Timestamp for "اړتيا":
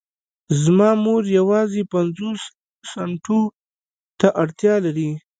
4.41-4.75